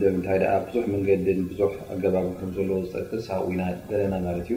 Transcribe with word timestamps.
ድም 0.00 0.16
ታ 0.24 0.28
ብዙሕ 0.66 0.84
መንገዲ 0.94 1.26
ዙ 1.58 1.62
ኣገባብ 1.94 2.26
ዘ 2.54 2.58
ዝጠቅ 2.92 3.20
ኢና 3.50 3.60
ዘለና 3.88 4.24
ዩ 4.50 4.56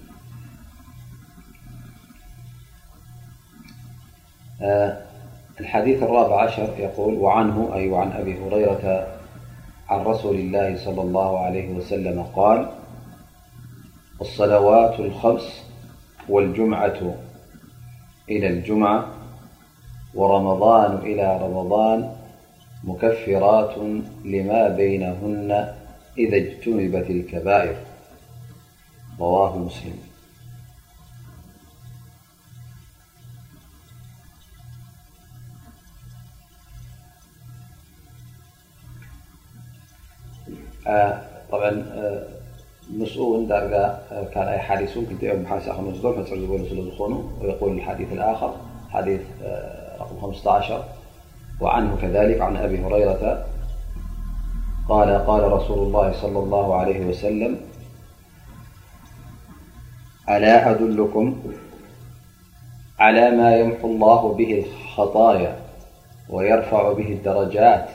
الحديث 5.59 6.03
الرابع 6.03 6.41
عشر 6.43 6.73
يقول 6.79 7.13
وعنه 7.13 7.69
أي 7.73 7.89
وعن 7.89 8.11
أبي 8.11 8.37
هريرة 8.41 9.07
عن 9.89 9.99
رسول 10.05 10.35
الله- 10.35 10.77
صلى 10.85 11.01
الله 11.01 11.39
عليه 11.39 11.73
وسلم- 11.75 12.21
قال 12.37 12.67
الصلوات 14.21 14.99
الخمس 14.99 15.63
والجمعة 16.29 17.15
إلى 18.29 18.47
الجمعة 18.47 19.07
ورمضان 20.15 20.95
إلى 20.95 21.39
رمضان 21.43 22.11
مكفرات 22.83 23.77
لما 24.25 24.67
بينهن 24.69 25.51
إذا 26.17 26.37
اجتنبت 26.37 27.09
الكبائر 27.09 27.75
رواه 29.19 29.57
مسلم 29.57 29.99
بع 40.85 41.17
مسؤن 42.97 43.45
حسننويقول 43.49 45.41
الحيث 47.63 48.11
الخرير 50.23 50.81
وعنه 51.61 51.97
كذلك 52.01 52.41
عن 52.41 52.57
أبي 52.57 52.79
هريرة 52.83 53.45
قال 54.89 55.25
قال 55.27 55.51
رسول 55.53 55.79
الله 55.87 56.13
صلى 56.13 56.39
الله 56.39 56.75
عليه 56.75 57.05
وسلم 57.05 57.57
ألا 60.29 60.71
أدلكم 60.71 61.35
على 62.99 63.31
ما 63.31 63.55
ينف 63.55 63.85
الله 63.85 64.33
به 64.33 64.65
الخطايا 64.67 65.55
ويرفع 66.29 66.93
به 66.93 67.07
الدرجات 67.13 67.87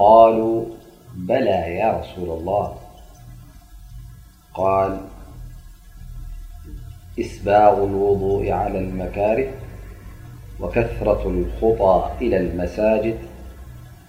قالوا 0.00 0.64
بلا 1.16 1.66
يا 1.66 2.00
رسول 2.00 2.30
الله 2.38 2.74
قال 4.54 5.00
إسباغ 7.20 7.78
الوضوء 7.84 8.50
على 8.50 8.78
المكارف 8.78 9.54
وكثرة 10.60 11.22
الخطى 11.26 12.10
إلى 12.20 12.36
المساجد 12.36 13.18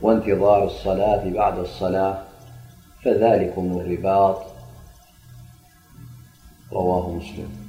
وانتظار 0.01 0.63
الصلاة 0.65 1.29
بعد 1.29 1.57
الصلاة 1.59 2.23
فذلكم 3.03 3.77
الرباط 3.79 4.43
رواه 6.71 7.09
مسلم 7.11 7.68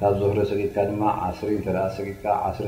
ካብ 0.00 0.12
ዶ 0.18 0.42
ሰጊካ 0.50 0.76
እሻ 2.48 2.66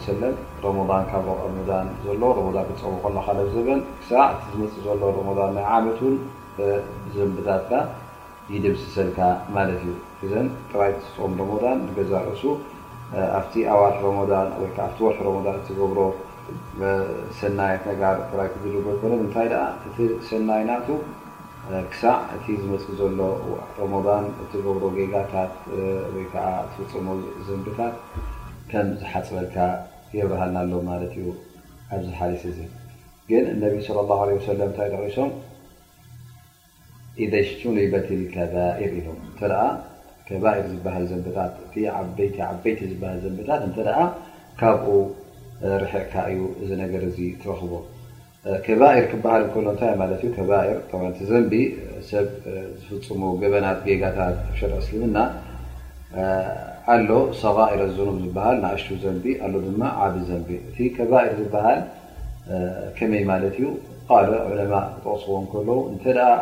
ሰለም 0.07 0.33
ረን 0.65 1.05
ካብ 1.11 1.27
ን 1.57 1.93
ዘሎ 2.07 2.31
ክፀወ 2.71 2.93
ከለካ 3.05 3.27
ዘበን 3.53 3.79
ክሰዕቲ 4.01 4.41
ዝመፅእ 4.55 4.81
ዘሎ 4.87 5.01
ረን 5.41 5.51
ናይ 5.59 5.65
ዓመትን 5.75 6.15
ዘንብታትካ 7.15 7.71
ይድምስሰልካ 8.53 9.19
ማለት 9.55 9.77
እዩ 9.85 9.91
እዘ 10.25 10.31
ጥራይ 10.71 10.91
ም 11.37 11.59
ረመን 11.63 11.79
ንገዛ 11.89 12.11
ርእሱ 12.27 12.43
ኣብቲ 13.38 13.53
ኣዋርሒ 13.75 14.00
ወኣብቲ 14.09 15.00
ወርሒ 15.06 15.17
ረሞን 15.27 15.56
እቲ 15.59 15.67
ገብሮ 15.79 16.00
ሰናያት 17.39 17.83
ነጋር 17.89 18.15
ራይ 18.38 18.47
ክግልዎ 18.53 18.85
ይኮነ 18.95 19.13
እንታይ 19.23 19.47
እቲ 19.88 19.97
ሰናይ 20.29 20.61
ናቱ 20.69 20.88
ክሳዕ 21.91 22.15
እቲ 22.35 22.45
ዝመፅ 22.61 22.85
ዘሎ 23.00 23.19
ረሞን 23.79 24.25
እቲ 24.44 24.51
ገብሮ 24.65 24.83
ጌጋታት 24.97 25.53
ወይዓ 26.15 26.33
ትፍፅሞ 26.71 27.07
ዘንብታት 27.47 27.95
ከም 28.71 28.88
ዝሓፅበልካ 29.01 29.57
ይብርሃልና 30.17 30.57
ኣሎ 30.63 30.71
ማለት 30.91 31.13
እዩ 31.19 31.27
ኣብዚ 31.94 32.07
ሓሊስ 32.19 32.44
እዚ 32.53 32.59
ግን 33.31 33.45
እነቢ 33.53 33.75
ለ 33.97 34.01
ላ 34.09 34.23
ሰለም 34.50 34.69
እታይ 34.73 34.89
እሶም 35.09 35.31
ኢደሽ 37.23 37.50
ይበትል 37.85 38.21
ከኢር 38.33 38.91
ኢሎም 39.00 39.17
ቲ 40.29 40.31
ካ 40.43 40.45
ር 40.55 40.57
ዩ 40.63 40.65
ት 40.85 40.87
ሰ 40.87 41.13
እ 60.77 60.79
ተقስ 66.05 66.41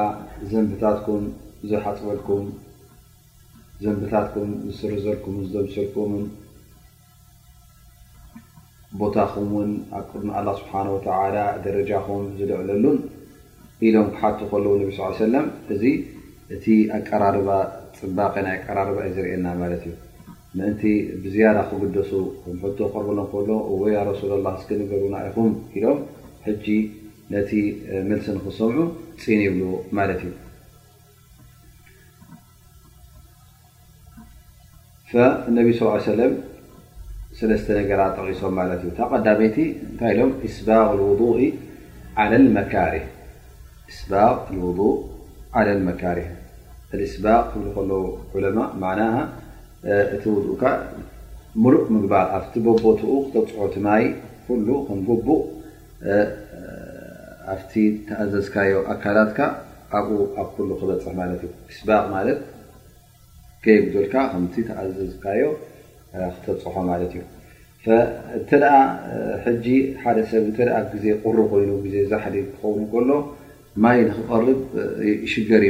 ዘንብታትኩም 0.53 1.23
ዝሓፅበልኩም 1.69 2.43
ዘንብታትኩም 3.83 4.49
ዝስርዘልኩም 4.67 5.37
ዝደምሰልኩም 5.47 6.13
ቦታኹም 9.03 9.47
ውን 9.59 9.71
ኣ 9.99 10.01
ድሚ 10.09 10.29
ላ 10.49 10.57
ስብሓ 10.59 10.73
ወ 10.95 10.99
ደረጃኹም 11.67 12.25
ዝልዕለሉን 12.39 12.99
ኢሎም 13.87 14.09
ክሓቱ 14.15 14.39
ከለ 14.51 14.65
ነ 14.81 14.91
ስ 14.97 15.15
ሰለም 15.27 15.47
እቲ 16.55 16.65
ኣቀራርባ 16.97 17.49
ፅባቀ 17.99 18.33
ናይ 18.45 18.55
ኣቀራርባ 18.61 18.97
እዩ 19.07 19.11
ዝርእና 19.17 19.45
ዩ 19.85 19.87
ምእን 20.57 20.75
ብዝያ 21.23 21.45
ክግደሱ 21.69 22.11
ርብ 22.55 22.63
ሎ 23.17 23.19
ሱ 24.19 24.21
ገሩና 24.91 25.15
ኢኹም 25.29 25.51
ኢሎም 25.77 25.99
ጂ 26.65 26.65
ነቲ 27.33 27.51
መልሲ 28.09 28.25
ክሰምዑ 28.45 28.79
ፅን 29.23 29.39
ይብሎ 29.45 29.61
ማት 29.97 30.09
እዩ 30.15 30.29
ነቢ 35.57 35.67
ለ 36.21 36.23
ሰለስተ 37.37 37.67
ነገራ 37.79 38.01
ቂሶም 38.15 38.53
ብ 38.57 38.59
ቀዳይቲ 39.11 39.57
እታይ 39.87 40.11
ኢሎም 40.15 40.31
ውضء 40.65 41.41
መካሪ 45.87 46.19
ስባቅ 47.13 47.41
ክብ 47.51 47.63
ከ 47.75 47.77
ዑለማ 48.37 48.57
እቲ 50.15 50.23
ውኡካ 50.33 50.63
ምሩእ 51.63 51.85
ምግባር 51.95 52.25
ኣብቲ 52.37 52.53
በቦትኡ 52.65 53.11
ክተፅሖ 53.25 53.65
ትማይ 53.73 54.03
ሉ 54.67 54.69
ከም 54.87 54.99
ገቡእ 55.07 55.43
ኣብቲ 57.53 57.73
ተኣዘዝካዮ 58.07 58.73
ኣካላትካ 58.93 59.39
ኣብኡ 59.97 60.17
ኣብ 60.41 60.47
ክበፅሕ 60.55 61.11
ማት 61.17 61.31
እዩ 61.35 61.49
ስባቅ 61.77 62.03
ማ 62.13 62.17
ከየግልካ 63.65 64.15
ከ 64.31 64.35
ተኣዘዝካዮ 64.69 65.43
ክተፅሖ 66.41 66.75
ማለት 66.91 67.11
እዩ 67.19 67.23
እተ 68.39 68.51
ጂ 69.65 69.67
ሓደ 70.03 70.17
ሰብ 70.31 70.45
ዜ 71.03 71.15
ቁሩ 71.23 71.37
ኮይኑ 71.51 71.69
ዜ 71.93 72.05
ዛሕ 72.11 72.23
ክኸውኑ 72.49 72.81
ከሎ 72.93 73.09
ማይ 73.81 73.99
ክር 74.29 74.43
ሽገር 75.33 75.63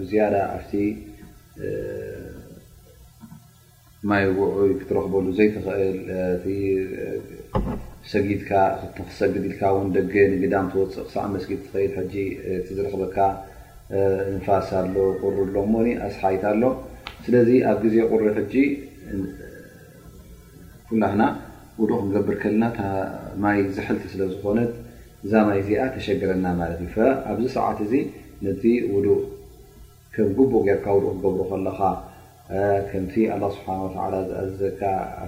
ት 0.00 0.10
ዩ 0.14 0.16
ኣ 0.24 0.42
ማይ 4.10 4.24
ውይ 4.38 4.72
ክትረክበሉ 4.80 5.26
ዘ 5.38 5.40
ሰጊካ 8.12 8.50
ሰግልካ 9.18 9.60
ደ 9.94 10.44
ዳም 10.54 10.66
ፅእ 10.74 10.84
ዕ 11.56 11.58
ስ 12.64 12.68
ዝረክበካ 12.76 13.16
እንፋስ 14.32 14.68
ኣ 14.78 14.84
ር 14.94 14.96
ኣሎ 15.26 15.56
ኣስሓይት 16.06 16.44
ኣሎ 16.52 16.62
ስለዚ 17.24 17.50
ኣብ 17.70 17.80
ዜ 17.92 18.02
ቁሪ 18.12 18.22
ቕ 18.36 18.66
ክገብር 22.00 22.36
ከልና 22.42 22.66
ዝሕልቲ 23.76 24.02
ስለ 24.12 24.22
ዝኾነ 24.32 24.58
እዛማይ 25.24 25.56
እዚኣ 25.62 25.82
ተሸግረና 25.94 26.46
ማለ 26.60 26.70
እዩኣብዚ 26.86 27.46
ሰዓት 27.56 27.78
እዚ 27.86 27.92
ነ 28.42 28.46
ውእ 28.94 29.08
ከም 30.14 30.28
ግቡኡ 30.36 30.54
ርካ 30.78 30.86
ው 30.96 30.98
ክገብሩ 31.04 31.38
ከለካ 31.50 31.80
ከምቲ 32.90 33.14
ስብሓ 33.56 33.66
ዝኣዘዘካ 34.28 34.82
ኣ 35.22 35.24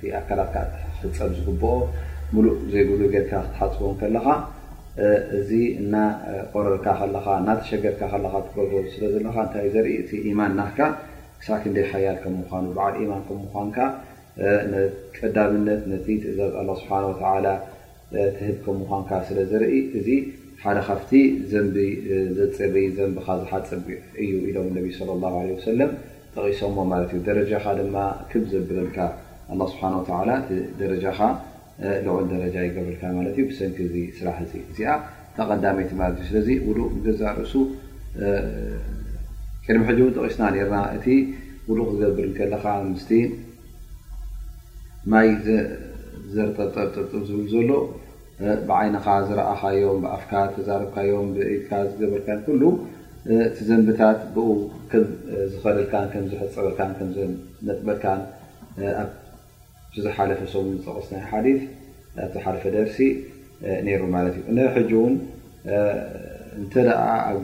ኡ 0.00 0.12
ኣካላት 0.18 0.52
ሕፀብ 1.00 1.30
ዝግብኦ 1.36 1.68
ሙሉእ 2.34 2.58
ዘይግ 2.72 2.88
ርካ 3.02 3.14
ክትሓፅቦም 3.44 3.94
ከለካ 4.02 4.26
እዚ 5.38 5.50
እቆረርካ 5.82 6.86
ተሸገርካ 7.60 8.00
ትገስለዘለካታይእዩ 8.46 9.70
ዘርኢ 9.74 9.96
እ 10.00 10.16
ኢማን 10.30 10.52
ና 10.58 10.60
ክሳዕክ 11.38 11.64
ሓያል 11.90 12.16
ከም 12.22 12.32
ምኳኑ 12.42 12.64
ዓል 12.84 12.94
ማን 13.10 13.22
ከ 13.26 13.30
ምኳንካ 13.42 13.76
ቀዳምነት 15.16 15.80
ነቲ 15.92 16.06
ትእዛዝ 16.22 16.50
ስብሓ 16.80 17.50
ትህብ 18.38 18.56
ከምኳን 18.64 19.02
ስለ 19.28 19.38
ዝርኢ 19.50 19.72
እዚ 19.98 20.08
ሓደ 20.62 20.76
ካብቲ 20.86 21.10
ዘ 21.50 21.52
ዘፅበ 22.36 22.74
ዘን 22.96 23.10
ዝሓፅ 23.16 23.50
እዩ 24.22 24.30
ኢሎም 24.50 24.68
ጠቂሶሞ 26.36 26.78
ዩ 27.16 27.20
ደረጃ 27.28 27.52
ድ 27.78 27.84
ብ 28.42 28.44
ዘብርልካ 28.52 28.98
ስብሓ 29.70 29.82
ረጃ 30.92 31.08
ልዕል 32.06 32.26
ደረጃ 32.34 32.56
ይገብልካ 32.68 33.02
ዩ 33.40 33.44
ሰንኪ 33.58 33.78
ስራሕ 34.18 34.38
እዚኣ 34.62 34.90
ተቀዳመይቲ 35.36 35.92
ዩ 36.22 36.28
ስለ 36.30 36.36
ሉ 36.78 36.88
ገዛ 37.04 37.22
ርእሱ 37.40 37.52
ቅድሚ 39.64 39.82
ሕጂ 39.90 40.00
ጠቂስና 40.16 40.42
ና 40.74 40.78
እ 40.98 41.14
ውሉ 41.70 41.80
ክገብር 41.90 42.28
ከለካ 42.38 42.64
ስ 43.06 43.20
ማይ 45.12 45.28
ዘርጠጠብ 46.34 46.86
ጥጥብ 46.94 47.22
ዝብል 47.28 47.46
ዘሎ 47.52 47.70
ብዓይንኻ 48.68 49.04
ዝረእኻዮም 49.28 49.98
ብኣፍካ 50.04 50.32
ተዛረብካዮም 50.54 51.28
ብኢልካ 51.36 51.70
ዝገበርካ 51.90 52.28
ኩሉ 52.46 52.62
እቲ 53.46 53.56
ዘንብታት 53.68 54.20
ብ 54.34 54.36
ከምዝኸልልካ 54.90 55.94
ከምዝሕፀበል 56.12 57.30
ነጥበልካ 57.68 58.04
ኣዝሓለፈ 59.94 60.40
ሰም 60.52 60.66
ፀቕስናይ 60.86 61.22
ሓዲፍ 61.30 61.60
ኣዝሓረፈ 62.26 62.64
ደርሲ 62.76 62.98
ነይሩ 63.86 64.02
ማለት 64.16 64.34
እዩ 64.40 64.48
ንሕጂ 64.58 64.90
እውን 64.98 65.14
እንተ 66.60 66.74
ደ 66.88 66.90
ኣብ 67.28 67.40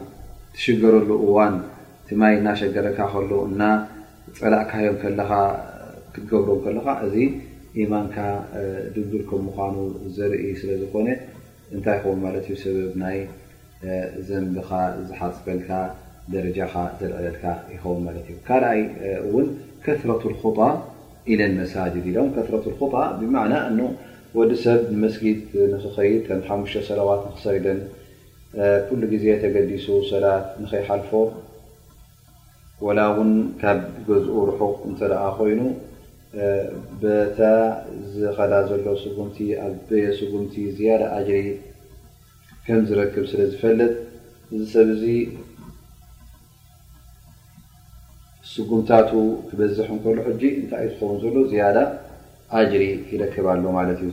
ትሽገረሉ 0.57 1.09
እዋን 1.27 1.55
እቲ 2.03 2.11
ማይ 2.23 2.33
እናሸገረካ 2.41 2.99
ከሎ 3.15 3.31
እና 3.53 3.63
ፀላእካዮም 4.39 4.97
ከለኻ 5.03 5.31
ክትገብሮ 6.15 6.51
ከለካ 6.65 6.87
እዚ 7.07 7.17
ኢማንካ 7.83 8.17
ድድል 8.95 9.23
ከም 9.29 9.41
ምኳኑ 9.47 9.75
ዘርኢ 10.17 10.43
ስለዝኾነ 10.61 11.09
እንታይ 11.75 11.97
ኸውን 12.03 12.19
ት 12.25 12.49
እ 12.55 12.59
ሰበብ 12.63 12.93
ናይ 13.03 13.17
ዘንቢኻ 14.27 14.71
ዝሓፅበልካ 15.07 15.69
ደረጃኻ 16.33 16.75
ዘርዕልካ 17.01 17.45
ይኸውን 17.75 18.01
ማት 18.05 18.17
እዩ 18.21 18.37
ካልኣይ 18.49 18.81
ውን 19.33 19.47
ከረት 19.85 20.25
خጣ 20.43 20.59
ኢለ 21.33 21.41
መሳጅድ 21.61 22.07
ኢሎም 22.11 22.29
ረ 22.55 22.59
ብና 23.19 23.37
ወዲ 24.39 24.53
ሰብ 24.65 24.79
ንመስጊድ 24.95 25.39
ንክኸይድ 25.73 26.25
ሓሙሽተ 26.47 26.81
ሰላዋት 26.91 27.23
ክሰሪደን 27.35 27.81
ኩሉ 28.87 29.01
ግዜ 29.13 29.25
ተገዲሱ 29.43 29.87
ሰላት 30.13 30.47
ንከይሓልፎ 30.63 31.11
ላ 32.99 33.03
ውን 33.17 33.31
ካብ 33.61 33.79
ገዝኡ 34.09 34.33
ርሑቕ 34.49 34.73
እተ 34.91 35.01
ኮይኑ 35.37 35.61
በታ 37.01 37.41
ዝኸዳ 38.15 38.53
ዘሎ 38.71 38.87
ምቲ 39.19 39.37
ኣየ 39.67 40.05
ስጉምቲ 40.19 40.55
ዝያዳ 40.77 41.03
ጅሪ 41.29 41.45
ከም 42.67 42.81
ዝረክብ 42.89 43.25
ስለ 43.33 43.41
ዝፈልጥ 43.53 43.93
እዚ 44.57 44.63
ሰብዚ 44.75 45.03
ስጉምታቱ 48.53 49.11
ክበዝሕ 49.49 49.89
እከሉ 49.99 50.17
ጂ 50.41 50.43
እንታይ 50.61 50.85
ዩ 50.89 50.91
ዝኸውን 50.97 51.17
ዘሎ 51.23 51.37
ያዳ 51.61 51.79
ኣጅሪ 52.59 52.85
ይረክብ 53.15 53.47
ሎ 53.65 53.67
ማለት 53.79 54.01
እዩ 54.09 54.11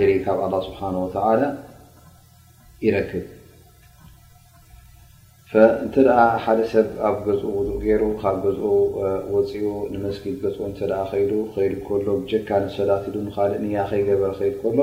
ጅሪ 0.00 0.10
ካብ 0.26 0.38
ኣ 0.46 0.64
ስብሓ 0.68 0.80
ወላ 1.24 1.42
ይረክብ 2.86 3.24
እንተ 5.82 5.94
ደኣ 6.06 6.20
ሓደ 6.44 6.60
ሰብ 6.70 6.86
ኣብ 7.08 7.16
ገዝኡ 7.26 7.50
ውእ 7.56 7.68
ገይሩ 7.82 8.02
ካብ 8.20 8.36
ገኡ 8.44 8.62
ወፂኡ 9.34 9.64
ንመስጊድ 9.94 10.34
ገ 10.42 10.50
እተ 10.68 10.78
ከይ 11.10 11.22
ከይድ 11.52 11.72
ከሎ 11.88 12.06
ብጀካ 12.20 12.48
ንሰዳት 12.62 13.04
ድሞ 13.14 13.26
ካእ 13.36 13.52
ከይገበረ 13.90 14.30
ከይድ 14.38 14.54
ከሎ 14.62 14.78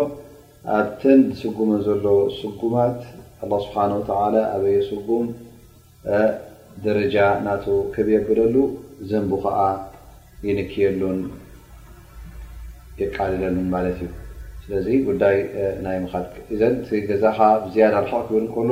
ኣብተን 0.75 1.19
ዝስጉመ 1.39 1.69
ዘሎ 1.87 2.05
ስጉማት 2.37 2.99
ه 3.41 3.59
ስብሓንተ 3.65 4.07
ኣበየ 4.53 4.77
ስጉም 4.91 5.25
ደረጃ 6.85 7.15
እናቶ 7.39 7.65
ከብየበደሉ 7.93 8.55
ዘንቡ 9.11 9.31
ከዓ 9.43 9.59
ይንክየሉን 10.47 11.19
የቃልለሉን 13.01 13.67
ማለት 13.75 13.99
እዩ 14.05 14.11
ስለዚ 14.63 14.87
ጉዳይ 15.09 15.37
ናይ 15.85 15.97
ምድዘ 16.05 16.63
ገዛ 17.09 17.25
ብዝያድ 17.65 17.93
ልቕ 18.03 18.11
ክብል 18.27 18.45
እከሎ 18.49 18.71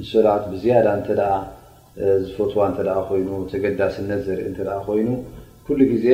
ንሰላት 0.00 0.44
ብዝያዳ 0.52 0.88
እ 2.02 2.10
ዝፈትዋ 2.26 2.60
ኮይኑ 3.08 3.28
ተገዳስነት 3.52 4.20
ዘርኢ 4.26 4.44
እ 4.50 4.64
ኮይኑ 4.86 5.08
ኩሉ 5.64 5.78
ግዜ 5.92 6.06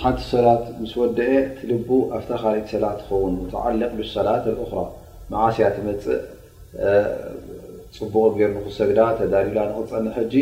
ሓንቲ 0.00 0.18
ሰላት 0.32 0.62
ምስ 0.82 0.92
ወደአ 1.00 1.32
ትልቡ 1.58 1.88
ኣብታ 2.16 2.30
ካሊእት 2.42 2.68
ሰላት 2.74 2.96
ትኸውን 3.02 3.34
ተዓልቅሉ 3.52 3.98
ሰላት 4.16 4.44
እራ 4.52 4.72
መዓስያ 5.32 5.66
ትመፅእ 5.76 6.20
ፅቡቕ 7.98 8.32
ገር 8.40 8.50
ንክሰግዳ 8.56 9.00
ተዳልላ 9.18 9.58
ንክፀኒ 9.70 10.06
ሕጂ 10.18 10.34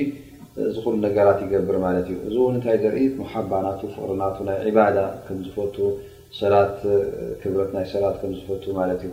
ዝኩሉ 0.74 0.94
ነገራት 1.07 1.38
ይገብር 1.46 1.76
ማለት 1.87 2.07
እዩ 2.11 2.16
እዚ 2.28 2.35
እውን 2.42 2.54
ንታይ 2.59 2.76
ዘርኢ 2.85 3.02
መሓባናቱ 3.20 3.81
ፍቅሪናቱ 3.94 4.37
ናይ 4.48 4.70
ባዳ 4.78 4.98
ከምዝፈት 5.26 5.76
ሰላት 6.40 6.76
ክብረት 7.42 7.70
ናይ 7.76 7.87
ሰላት 7.94 8.14
ከም 8.22 8.33
ዝፈት 8.38 8.64
ማለት 8.81 9.00
እዩ 9.07 9.12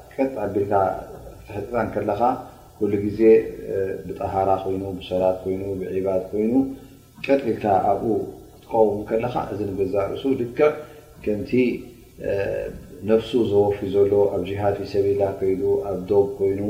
ል 0.21 0.29
ፅጣ 1.71 1.73
ከለካ 1.93 2.21
ሉ 2.91 2.93
ግዜ 3.05 3.21
ብጣሃራ 4.07 4.49
ይ 4.73 4.77
ብሰላት 4.97 5.41
ይ 5.51 5.55
ብዒባ 5.81 6.07
ኮይኑ 6.29 6.53
ቀጥ 7.25 7.41
ል 7.57 7.63
ኣብኡ 7.89 8.05
ትቀወሙ 8.61 8.95
ከለካ 9.09 9.35
እዚ 9.51 9.59
ዛርእሱ 9.93 10.23
ድ 10.39 10.43
ከምቲ 11.23 11.51
ነፍሱ 13.09 13.31
ዘወፊ 13.51 13.77
ዘሎ 13.95 14.13
ኣብ 14.35 14.43
ሃድ 14.61 14.75
ፊ 14.81 14.85
ሰብላ 14.93 15.21
ከይ 15.39 15.53
ኣብ 15.89 15.99
ዶብ 16.09 16.25
ኮይኑ 16.39 16.61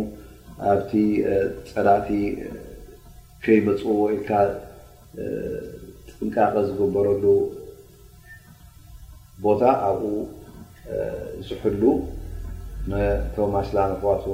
ኣብቲ 0.73 0.91
ፀላቲ 1.71 2.09
ከይመፅዎ 3.43 3.99
ኢል 4.17 4.29
ጥንቃቐ 6.11 6.53
ዝግበረሉ 6.67 7.23
ቦታ 9.45 9.61
ኣብኡ 9.89 10.07
ዝሕሉ 11.47 11.81
ቶማስላንክዋቱ 13.35 14.25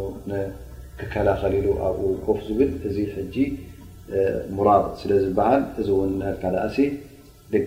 ክከላከሊሉ 1.00 1.68
ኣብኡ 1.88 2.02
ኮፍ 2.26 2.38
ዝብል 2.48 2.70
እዚ 2.88 2.98
ጂ 3.34 3.46
ሙራብ 4.58 4.84
ስለ 5.00 5.12
ዝበሃል 5.24 5.62
እዚ 5.80 5.88
እውን 5.96 6.14
ካዳ 6.42 6.56
እሴ 6.70 6.78
ደ 7.54 7.60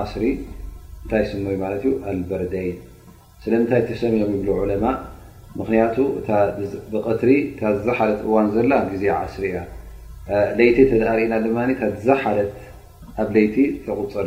እታይ 0.00 1.22
ስይ 1.28 1.40
ኣበርይ 2.10 2.68
ስለምታይ 3.44 3.82
ሰም 4.00 4.14
ብ 4.46 4.50
ማ 4.82 4.86
ምክቱ 5.60 5.96
ትሪ 7.20 7.32
ዝሓለ 7.86 8.10
እዋን 8.26 8.46
ዘ 8.54 8.56
ዜ 9.02 9.08
ስ 9.34 9.44
እያ 9.48 9.56
ቲ 10.76 10.88
እና 11.26 11.36
ዝሓለት 12.06 12.54
ኣብ 13.24 13.34
ይቲ 13.44 13.56
ተቁፅር 13.86 14.26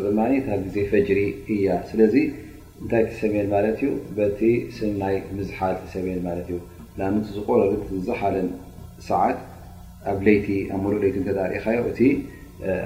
ዜ 0.73 0.85
ፈሪ 0.91 1.19
እያ 1.55 1.67
ስ 1.89 2.13
እታይ 2.85 3.03
ሰሜ 3.19 3.35
ዩ 3.87 3.91
ስናይ 4.77 5.15
ምዝሓል 5.37 5.75
ሰሜ 5.93 6.07
ዩ 6.53 6.59
ዝቆረ 7.35 7.61
ዝሓለ 8.07 8.35
ሰት 9.09 9.37
ኣብ 10.13 10.19
ይቲ 10.35 10.47
ኣ 10.75 10.79
ቲ 11.11 11.15
እዮእ 11.19 12.15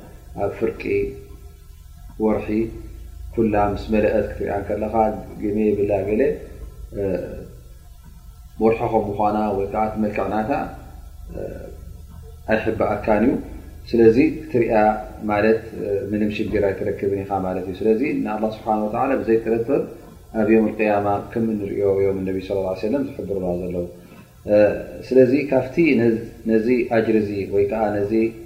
ኣብ 0.39 0.51
ፍርቂ 0.59 0.81
ወርሒ 2.23 2.47
ኩላ 3.35 3.55
ስ 3.83 3.85
መልአት 3.93 4.25
ክትሪያ 4.31 4.53
ከለኻ 4.67 4.95
መ 5.57 5.67
ብላ 5.77 5.91
ወርሑከም 8.63 9.03
ምኳ 9.09 9.75
መልክዕናታ 10.03 10.51
ኣሕባ 12.55 12.79
ኣካን 12.95 13.23
እዩ 13.27 13.33
ስለዚ 13.91 14.17
ትሪ 14.51 14.63
ምም 16.11 16.29
ሽራትረክብ 16.37 17.11
ኢ 17.19 17.23
እዩ 17.61 17.71
ስዚ 17.79 18.01
ስሓ 18.57 18.67
ዘይረተብ 19.29 19.83
ኣብዮም 20.41 20.67
قያማ 20.79 21.07
ከም 21.31 21.47
ሪኦ 21.71 21.87
ዮም 22.05 22.19
ብ 22.35 22.37
ص 22.47 22.49
ه 22.53 22.57
ሰለ 22.81 22.97
ዝር 23.29 23.57
ዘለዉ 23.63 23.87
ስለዚ 25.07 25.33
ካብቲ 25.49 25.75
ነዚ 26.51 26.67
ኣጅርዚ 26.97 27.29
ይ 27.39 28.45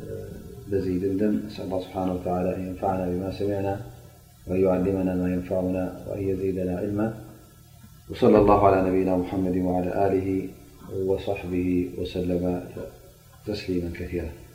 ዩ 0.08 0.47
نسأل 0.72 1.66
الله 1.66 1.82
سبحانه 1.82 2.14
وتعالى 2.14 2.56
أن 2.56 2.68
ينفعنا 2.68 3.06
بما 3.10 3.32
سمعنا 3.40 3.82
وأن 4.48 4.62
يعلمنا 4.64 5.16
ما 5.16 5.34
ينفعنا 5.34 6.06
وأن 6.10 6.22
يزيدنا 6.30 6.78
علما 6.78 7.18
وصلى 8.10 8.38
الله 8.40 8.68
على 8.68 8.90
نبينا 8.90 9.18
محمد 9.18 9.58
وعلى 9.58 10.08
آله 10.08 10.50
وصحبه 11.08 11.90
وسلم 11.98 12.64
تسليما 13.46 13.92
كثيرا 13.94 14.47